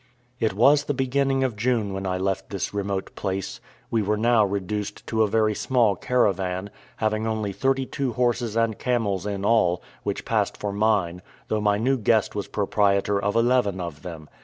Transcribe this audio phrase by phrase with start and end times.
[0.39, 3.61] It was the beginning of June when I left this remote place.
[3.91, 8.79] We were now reduced to a very small caravan, having only thirty two horses and
[8.79, 13.79] camels in all, which passed for mine, though my new guest was proprietor of eleven
[13.79, 14.27] of them.